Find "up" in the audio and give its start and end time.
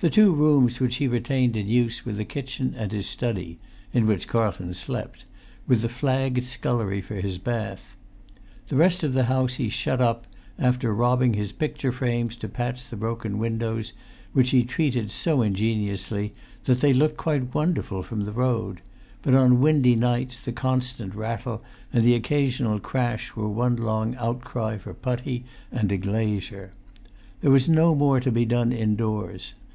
10.02-10.26